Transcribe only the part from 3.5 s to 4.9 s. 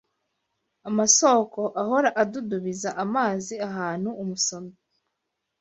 ahantu umusomyi